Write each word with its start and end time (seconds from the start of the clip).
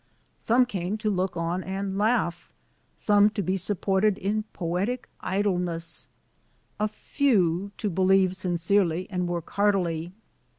Some 0.39 0.65
came 0.65 0.97
to 0.97 1.11
look 1.11 1.37
\ 1.37 1.37
on 1.37 1.63
and 1.63 1.95
laugh, 1.95 2.51
some 2.95 3.29
to 3.37 3.43
be 3.43 3.55
supported 3.55 4.17
in 4.17 4.45
poetic 4.51 5.07
idle 5.19 5.59
^ 5.59 5.61
ness, 5.61 6.07
a 6.79 6.87
few 6.87 7.71
to 7.77 7.87
believe 7.87 8.35
sincerely 8.35 9.05
and 9.11 9.27
work 9.27 9.51
heartily. 9.51 10.11